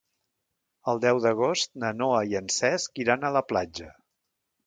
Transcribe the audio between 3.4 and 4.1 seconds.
platja.